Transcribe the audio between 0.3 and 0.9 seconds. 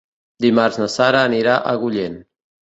Dimarts na